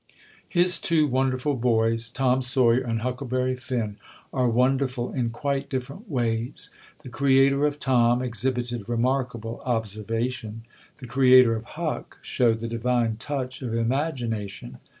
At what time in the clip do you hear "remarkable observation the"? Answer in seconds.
8.89-11.05